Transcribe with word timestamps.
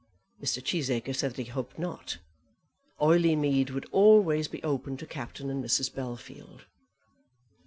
Mr. 0.41 0.63
Cheesacre 0.63 1.15
said 1.15 1.29
that 1.35 1.43
he 1.43 1.49
hoped 1.51 1.77
not. 1.77 2.17
Oileymead 2.99 3.69
would 3.69 3.85
always 3.91 4.47
be 4.47 4.63
open 4.63 4.97
to 4.97 5.05
Captain 5.05 5.51
and 5.51 5.63
Mrs. 5.63 5.91
Bellfield. 5.93 6.61